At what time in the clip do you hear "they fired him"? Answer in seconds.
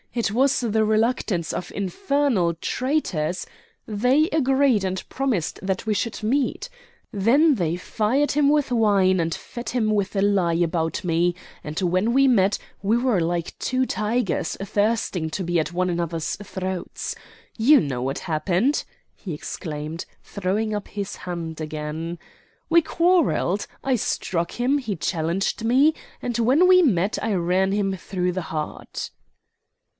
7.55-8.49